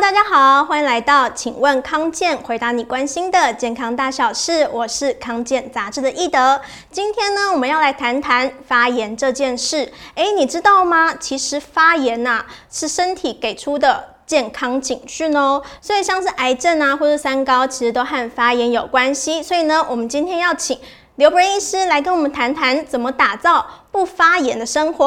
[0.00, 4.66] 大家好，欢迎来到《请问康健》，回答你关心的健康大小事。
[4.72, 6.58] 我是康健杂志的易德。
[6.90, 9.92] 今天呢，我们要来谈谈发炎这件事。
[10.14, 11.14] 哎，你知道吗？
[11.20, 15.62] 其实发炎呐、啊，是身体给出的健康警讯哦。
[15.82, 19.42] 所以像是癌症啊，或是三高，其实都和发炎有关系。
[19.42, 20.78] 所以呢，我们今天要请
[21.16, 25.06] 刘伯恩医师来跟我们谈谈，怎么打造不发炎的生活。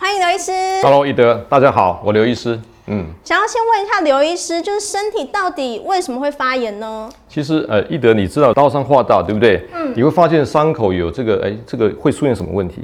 [0.00, 0.52] 欢迎刘医师。
[0.82, 2.60] Hello，易德，大家好，我刘医师。
[2.86, 7.08] 嗯，想要先问一下刘医师，就是身体到底为什么会发炎呢？
[7.28, 9.64] 其实，呃，一德，你知道刀伤化道，对不对？
[9.72, 12.82] 嗯，你会发现伤口有这个，哎，这个会出现什么问题？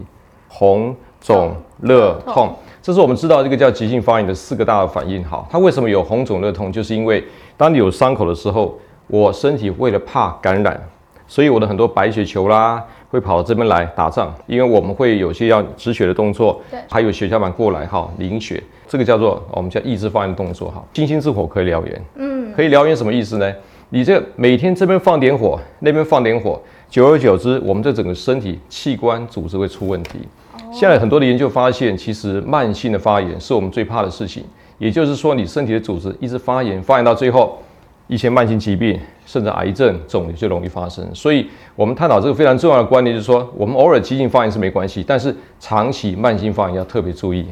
[0.49, 5.25] 红、肿、热、痛，这是我们知道这个叫急性发炎的四个大的反应。
[5.25, 6.73] 好，它为什么有红、肿、热、痛？
[6.73, 7.25] 就是因为
[7.57, 10.81] 当你有伤口的时候，我身体为了怕感染，
[11.27, 12.85] 所以我的很多白血球啦。
[13.11, 20.83] 会跑到这边来打仗，因为我们会有些要止血的动作，对，还有血小板过来哈凝血，这个叫做我们叫抑制发炎的动作哈。
[20.95, 23.53] 星星之火可以燎原，嗯，可以燎原什么意思呢？
[23.91, 30.19] 你这每天这边放点火，那边放点火，久而久之，我们这整个身体器官组织会出问题。
[30.73, 34.43] 现在很多的研究发现，其实慢性的发炎是我们最怕的事情，
[34.79, 37.59] 也就是说，你身体的组织一直发炎，发炎到最后。
[38.11, 41.07] 一些慢性疾病，甚至癌症、肿瘤就容易发生。
[41.15, 47.45] 所以，我们探讨这个非常重要的观念，就是说，我们偶尔急性发炎是没关系，但是长期慢性发炎要特别注意。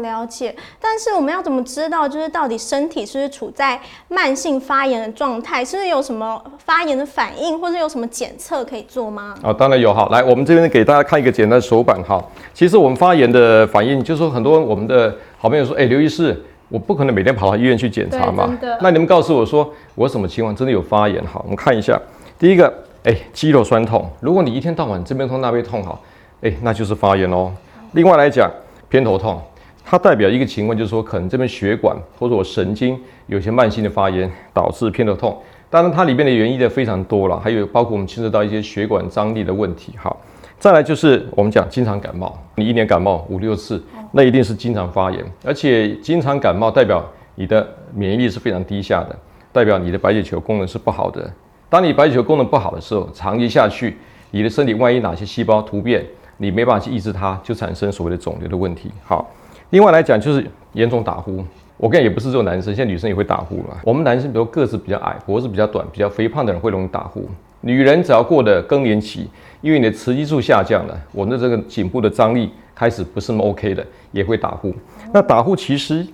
[0.00, 0.54] 哦，了解。
[0.80, 5.64] 但是我们要怎么知道，就是到底身体是不是处在慢性发炎的状态？
[5.64, 9.34] 是不是有什么发炎的反应，或者有什么检测可以做吗？
[9.42, 9.92] 啊、哦，当然有。
[9.92, 12.02] 哈，来，我们这边给大家看一个简单的手板。
[12.02, 12.22] 哈，
[12.54, 16.44] 其实我们发炎的反应，就是说很多我们的好朋友说，哎，刘医师。
[16.72, 18.48] 我不可能每天跑到医院去检查嘛。
[18.80, 21.20] 那你们告诉我说，我什么情况真的有发炎？
[21.26, 22.00] 好，我们看一下。
[22.38, 24.08] 第一个，哎，肌肉酸痛。
[24.20, 26.00] 如果你一天到晚这边痛那边痛，好，
[26.42, 27.52] 哎，那就是发炎哦。
[27.94, 28.48] 另外来讲，
[28.88, 29.42] 偏头痛，
[29.90, 32.96] 它代表一个情况，就是说可能这边血管或者我神经
[33.26, 35.36] 有些慢性的发炎，导致偏头痛。
[35.68, 39.92] 当然，它里面的原因的非常多了，还有包括我们牵涉到一些血管张力的问题。
[39.96, 40.16] 好。
[40.60, 49.18] 再来就是我们讲经常感冒，你一年感冒五六次，那一定是经常发炎，而且经常感冒代表你的免疫力是非常低下的，
[49.50, 51.28] 代表你的白血球功能是不好的。
[51.68, 53.96] 当你白血球功能不好的时候，长期下去，
[54.30, 58.90] 你的身体万一哪些细胞突变，你没办法去抑制它，就产生所谓的肿瘤的问题。
[59.02, 59.28] 好，
[59.70, 61.44] 另外来讲就是严重打呼，
[61.76, 63.76] 我跟你也不是只有男生，现在女生也会打呼了。
[63.84, 67.28] 我们男生比如个子比较矮，脖子比较短，比较肥胖的人会容易打呼。
[67.60, 69.28] 女人只要过了更年期，
[69.60, 74.74] 因为你的雌激素下降了，我们的这个颈部的张力开始不是那么 OK 的，也会打呼。
[75.12, 76.04] 那打呼其实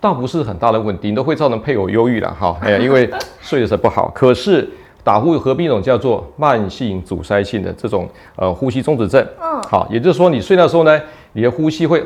[0.00, 2.58] 倒不是很大的问题，都会造成配偶忧郁了哈。
[2.60, 3.08] 哎呀，因为
[3.40, 4.10] 睡得是不好。
[4.14, 4.68] 可是
[5.06, 9.24] 打呼有合并一种叫做慢性阻塞性的这种呃呼吸中止症。
[9.40, 9.62] 嗯。
[9.62, 11.00] 好，也就是说你睡觉的时候呢，
[11.32, 12.00] 你的呼吸会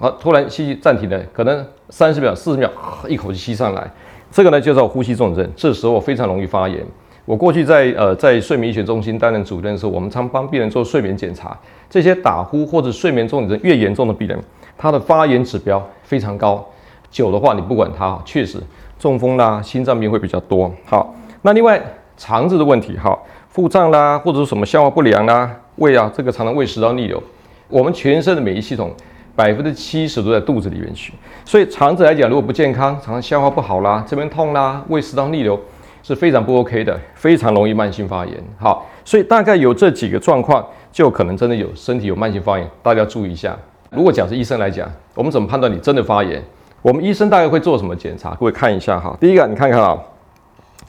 [0.00, 2.70] 啊突然吸气暂停了，可能三十秒、四十秒
[3.06, 3.90] 一口气吸上来，
[4.30, 5.52] 这个呢就叫呼吸中止症。
[5.54, 6.82] 这时候非常容易发炎。
[7.26, 11.54] 我过去在呃在睡眠医学中心担任主任的时候，我们常帮病人做睡眠检查。
[11.90, 14.42] 这些打呼或者睡眠中止症越严重的病人，
[14.78, 16.66] 他的发炎指标非常高。
[17.10, 18.58] 久的话，你不管他，确实
[18.98, 20.72] 中风啦、心脏病会比较多。
[20.86, 21.78] 好，那另外
[22.18, 23.18] 肠子的问题，哈，
[23.48, 27.22] 腹胀啦，或者是什么消化不良啦，胃啊，这个常常胃食道逆流。
[27.68, 28.92] 我们全身的免疫系统
[29.34, 31.14] 百分之七十都在肚子里面去，
[31.46, 35.58] 所以肠子来讲，如果不健康，常常消化不好啦，这边痛啦，胃食道逆流。
[36.00, 38.34] 是非常不 OK 的，非常容易慢性发炎。
[38.58, 43.54] 好，所以大概有这几个状况，就可能真的有身体有慢性发炎，大家注意一下。
[43.90, 46.42] 如果讲是医生来讲，我们怎么判断你真的发炎？
[46.80, 48.30] 我们医生大概会做什么检查？
[48.36, 49.14] 各位看一下哈。
[49.20, 49.98] 第一个，你看看啊，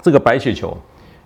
[0.02, 0.78] 这个白血球，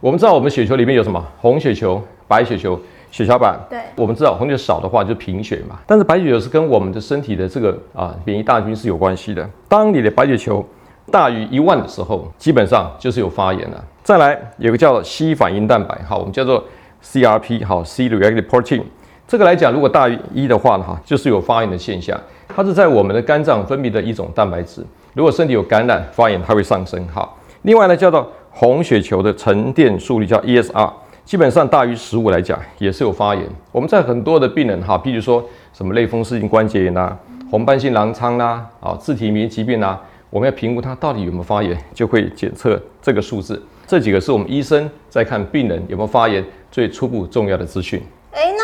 [0.03, 1.25] 我们知道我们血球里面有什么？
[1.39, 2.77] 红血球、白血球、
[3.09, 3.57] 血小板。
[3.69, 5.79] 对，我们知道红血少的话就贫血嘛。
[5.87, 9.49] 但是白血球是跟我们的身体的这个啊免疫大军是有关系的。
[9.69, 10.61] 当你的白血球
[11.09, 13.81] 大于一万的时候，基本上就是有发炎了。
[14.03, 16.61] 再来有个叫 C 反应蛋白，好，我们叫做
[17.01, 18.83] CRP，好，C-reactive protein。
[19.25, 22.19] 这个来讲，如果大于一的话呢，哈，就是有发炎的现象。
[22.53, 24.85] 它是在我们的肝脏分泌的一种蛋白质。
[25.13, 27.07] 如果身体有感染、发炎，它会上升。
[27.07, 30.93] 好，另外呢，叫做红血球的沉淀速率叫 ESR，
[31.25, 33.43] 基本上大于十五来讲也是有发炎。
[33.71, 37.17] 我们在很多的病人哈，譬如说什么类风湿性关节炎呐、
[37.49, 39.99] 红斑性狼疮啦、啊，自体免疫疾病呐。
[40.29, 43.61] 我们要评估它到底有没有发炎，就会检测这个数字。
[43.85, 48.01] 这几个是我们医生在看病人有没有发炎最初步重要的资讯。
[48.31, 48.62] 哎，那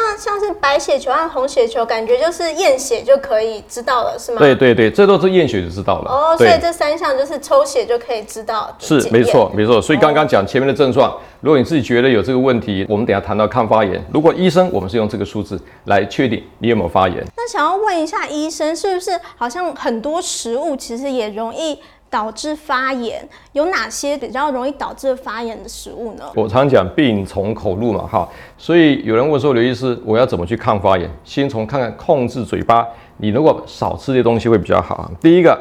[0.61, 4.39] 白血球和红血球，感觉就是验血就可以知道了，是吗？
[4.39, 6.11] 对对对，这都是验血就知道了。
[6.11, 8.75] 哦，所以这三项就是抽血就可以知道。
[8.79, 9.81] 是，没错没错。
[9.81, 14.03] 所以刚刚讲前面的症状，如果你自己觉得有这个问题，我们等下谈到抗发炎。
[14.13, 17.23] 如果医生，我们是用这个数字来确定你有没有发炎。
[17.35, 21.79] 那想要问一下医生，是不是好像很多食物其实也容易
[22.09, 26.23] 导致发炎，有哪些比较容易导致发炎的食物呢？
[26.35, 28.27] 我常讲病从口入嘛，哈，
[28.57, 31.07] 所以有人问说刘医师，我要怎么去抗发炎？
[31.23, 35.11] 先从看看控制嘴巴，你如果少吃这些东西会比较好。
[35.21, 35.55] 第一个，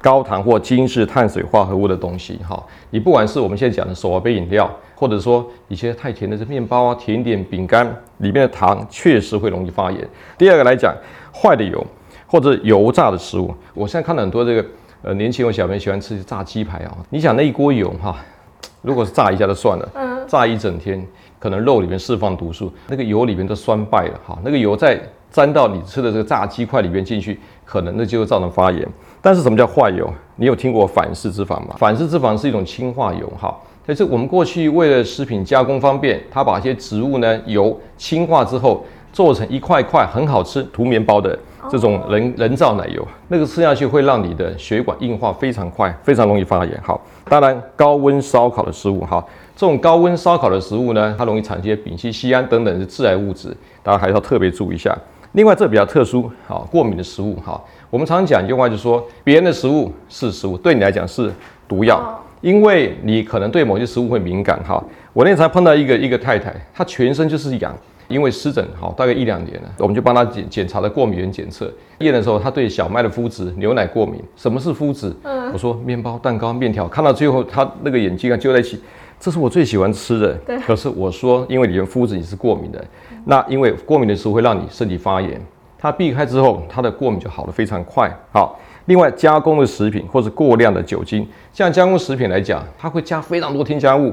[0.00, 7.86] 高糖或精致碳水化合物的东西，哈，你不管是我们现在讲的手摇杯饮料，或者说一些太甜的这面包啊、甜点、饼干
[8.18, 10.08] 里面的糖，确实会容易发炎。
[10.38, 10.94] 第二个来讲，
[11.34, 11.86] 坏的油
[12.26, 14.64] 或者油炸的食物，我现在看到很多这个。
[15.04, 18.16] 呃，年轻有小朋友喜欢吃炸鸡排啊，你想那一锅油哈，
[18.80, 21.06] 如果是炸一下就算了，嗯，炸一整天，
[21.38, 24.98] 可能肉里面释放毒素，那个油里面都酸败了哈，那个油再
[25.30, 28.88] 沾到你吃的这个炸鸡块里面进去，可能那就会造成发炎。
[29.20, 30.10] 但是什么叫坏油？
[30.36, 31.74] 你有听过反式脂肪吗？
[31.76, 33.54] 反式脂肪是一种氢化油哈，
[33.84, 41.38] 但是我们过去为了食品加工方便，它把一些植物呢油氢化之后做成一块块很好吃涂面包的。
[41.70, 46.78] 这种人人造奶油，那个吃下去会让你的血管硬化非常快，非常容易发炎。
[46.82, 49.24] 好，当然高温烧烤的食物，哈，
[49.56, 53.48] 这种高温烧烤的食物呢，它容易产生一些丙烯酰胺等等的致癌物质，
[53.82, 54.94] 大家还是要特别注意一下。
[55.32, 57.58] 另外，这比较特殊，好，过敏的食物，哈，
[57.88, 61.32] 我们常常讲一句话，就是说别人的食物是食物，对你来讲是
[61.66, 64.62] 毒药，因为你可能对某些食物会敏感。
[64.62, 64.84] 哈，
[65.14, 67.74] 我那天才碰到一个一个太太，她全身就是痒。
[68.08, 71.72] 因为湿疹好大概一两年了，我们就帮他检检查了过敏原检测。
[71.98, 74.20] 验的时候，他对小麦的麸质、牛奶过敏。
[74.36, 75.14] 什么是麸质？
[75.22, 76.86] 嗯，我说面包、蛋糕、面条。
[76.86, 78.80] 看到最后，他那个眼睛啊揪在一起。
[79.18, 80.34] 这是我最喜欢吃的。
[80.46, 80.58] 对。
[80.60, 82.84] 可是我说，因为里面麸质你是过敏的，
[83.24, 85.40] 那因为过敏的时候会让你身体发炎。
[85.78, 88.10] 它避开之后，它的过敏就好得非常快。
[88.32, 94.12] 好，另外加工的食品或者过量的酒精，像加工食品来讲，它会加非常多添加物。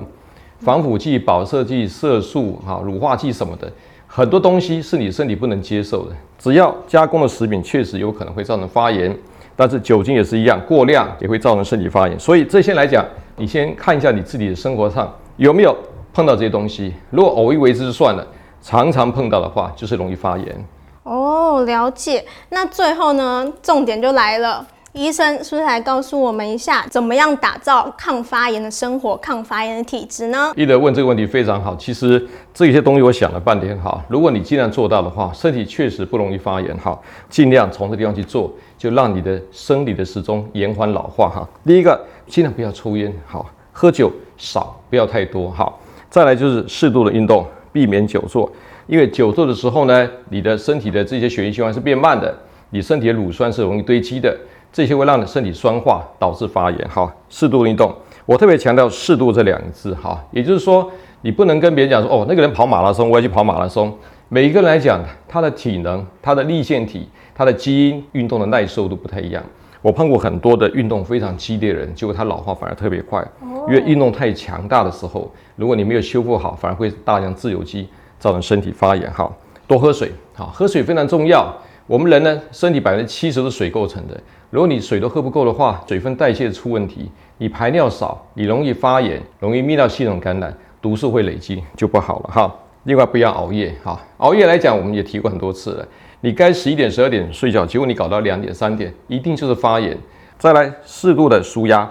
[0.61, 3.71] 防腐剂、保色剂、色素、哈乳化剂什么的，
[4.07, 6.15] 很多东西是你身体不能接受的。
[6.37, 9.15] 只要加工的食品确实有可能会造成发炎，
[9.55, 12.19] 但是酒精也是一样，过量也会造成身体发炎。
[12.19, 13.05] 所以这些来讲，
[13.37, 15.75] 你先看一下你自己的生活上有没有
[16.13, 16.93] 碰到这些东西。
[17.09, 18.25] 如果偶一为之就算了，
[18.61, 20.65] 常常碰到的话，就是容易发炎。
[21.03, 22.23] 哦，了解。
[22.49, 24.65] 那最后呢，重点就来了。
[24.93, 30.51] 医生是不是来告诉我们一下，怎么样打造抗发炎的生活、抗发炎的体质呢？
[30.53, 31.73] 一德问这个问题非常好。
[31.77, 36.99] 其实这些东西我想了半天哈，如果你尽量做到的话，身体确实不容易发炎哈。
[37.29, 41.47] 尽量从这地方去做，就让你的生理的时钟延缓老化哈。
[41.65, 41.97] 第一个，
[42.27, 45.79] 尽量不要抽烟，好，喝酒少，不要太多，好。
[46.09, 48.51] 再来就是适度的运动，避免久坐，
[48.87, 52.37] 因为久坐的时候呢，你的身体的这些血液循环是变慢的，
[52.71, 54.37] 你身体的乳酸是容易堆积的。
[54.71, 56.89] 这些会让你身体酸化，导致发炎。
[56.89, 57.93] 哈，适度运动，
[58.25, 59.93] 我特别强调“适度”这两个字。
[59.95, 60.89] 哈，也就是说，
[61.21, 63.95] 你不能跟别人讲说：“哦，那个人跑马拉松，我要去跑马拉松。”
[64.33, 69.43] 每一个人来讲，他的体能、他的立腺体、他的基因、运动的耐受都不太一样。
[69.81, 73.21] 我碰过很多的运动非常激烈的人，结果他老化反而特别快。
[73.67, 79.11] 因为运动太强大的时候，如果你没有修复好，反而会大量自由基，造成身体发炎。
[79.11, 79.29] 哈，
[79.67, 80.13] 多喝水。
[80.33, 81.53] 好，喝水非常重要。
[81.87, 84.17] 我们人呢，身体百分之七十是水构成的。
[84.49, 92.53] 如果你水都喝不够的话，水分代谢出问题，你排尿少，你容易发炎，容易泌尿系统感染，毒素会累积，就不好了哈。
[92.83, 95.87] 另外不要熬夜哈，熬夜来讲，我们也提过很多次了。
[96.21, 99.97] 你该十一点、十二点睡觉，结果你搞到两点、三点，一定就是发炎。
[100.37, 101.89] 再来适度的舒压，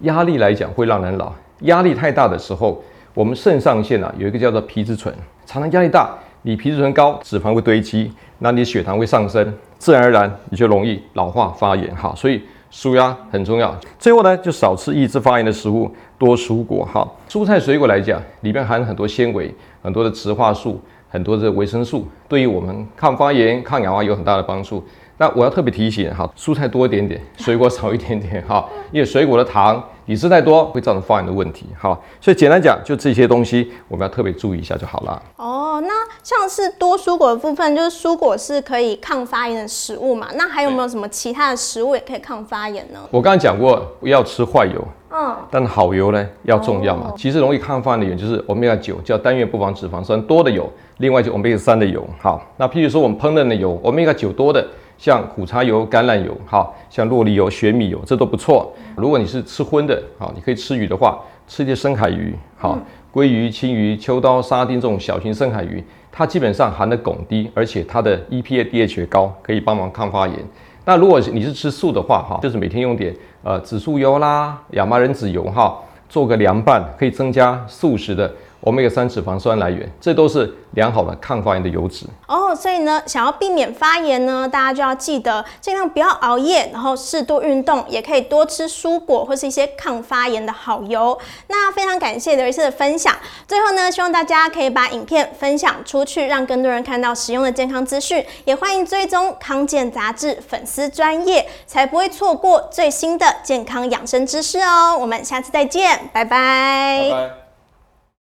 [0.00, 1.32] 压力来讲会让人老。
[1.60, 2.82] 压力太大的时候，
[3.14, 5.14] 我们肾上腺啊有一个叫做皮质醇，
[5.46, 6.14] 常常压力大，
[6.46, 9.52] 你皮质醇高，脂肪会堆积，那你血糖会上升。
[9.78, 13.76] 自然而然你就容易老化发炎哈，所以舒压很重要。
[13.98, 17.04] 最后呢，就少吃抑制发炎的食物，多蔬果哈。
[17.28, 24.84] 蔬菜水果来讲，里面含很多纤维，很多的植化素，很多的维生素，对于我们抗发炎、抗氧化有很大的帮助。
[25.18, 32.02] 那我要特别提醒哈，蔬菜多一点点，水果少一点点哈，因为水果的糖你吃太多会造成发炎的问题好。
[32.20, 35.22] 所以简单讲，就这些东西我们要特别注意一下就好了。
[35.36, 40.28] 哦，那像是多蔬果的部分，就是蔬果是可以抗发炎的食物嘛？
[40.34, 43.00] 那还有没有什么其他的食物也可以抗发炎呢？
[43.10, 47.08] 我刚刚讲过，不要吃坏油，嗯，但好油呢要重要嘛。
[47.10, 52.06] 哦、其实容易抗发炎的原因就是欧米伽九，叫单元不饱脂肪酸多的油，另外就欧米伽三的油。
[52.20, 54.64] 好，那譬如说我们烹饪的油，欧米伽九多的。
[54.98, 58.72] 像苦茶油、橄榄油，哈，像洛梨油、玄米油，这都不错。
[58.96, 62.78] 如果你是吃荤的，好，你可以吃鱼的话，吃一些深海鱼，好，
[63.12, 70.38] 鲑鱼、青鱼、秋刀、沙丁这种小型深海鱼，它基本上含的汞低，而且它的 EPA、DHA 高，可以帮忙抗发炎。
[70.84, 75.76] 那如果你是吃素的话，哈，就是每天用点呃紫苏油啦、亚麻仁籽油，哈，
[76.08, 78.32] 做个凉拌，可以增加素食的
[78.66, 82.04] Omega 三脂肪酸来源，这都是良好的抗发炎的油脂。
[82.26, 91.16] 哦，所以呢，想要避免发炎呢，大家就要记得尽量不要熬夜，然后适度运动，也可以多吃蔬果或是一些抗发炎的好油。
[91.46, 93.14] 那非常感谢刘医师的分享。
[93.46, 98.26] 最后呢，希望大家可以把影片分享出去，让更多人看到实用的健康资讯。
[98.44, 104.98] 也欢迎追踪康健杂志粉丝专业，才不会错过最新的健康养生知识哦。
[104.98, 107.08] 我们下次再见，拜拜。
[107.08, 107.45] 拜拜。